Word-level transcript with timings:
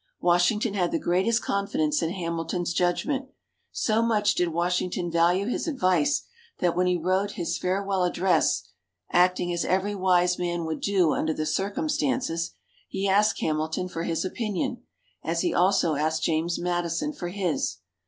Washington 0.19 0.73
had 0.73 0.89
the 0.91 0.97
greatest 0.97 1.43
confidence 1.43 2.01
in 2.01 2.09
Hamilton's 2.09 2.73
judgment. 2.73 3.27
So 3.71 4.01
much 4.01 4.33
did 4.33 4.47
Washington 4.47 5.11
value 5.11 5.45
his 5.45 5.67
advice, 5.67 6.23
that 6.57 6.75
when 6.75 6.87
he 6.87 6.97
wrote 6.97 7.33
his 7.33 7.55
"Farewell 7.59 8.03
Address," 8.03 8.63
"acting 9.11 9.53
as 9.53 9.63
every 9.63 9.93
wise 9.93 10.39
man 10.39 10.65
would 10.65 10.81
do 10.81 11.13
under 11.13 11.35
the 11.35 11.45
circumstances," 11.45 12.55
he 12.89 13.07
asked 13.07 13.41
Hamilton 13.41 13.87
for 13.87 14.01
his 14.01 14.25
opinion, 14.25 14.81
as 15.23 15.41
he 15.41 15.53
also 15.53 15.93
asked 15.93 16.23
James 16.23 16.57
Madison 16.57 17.13
for 17.13 17.27
his. 17.27 17.77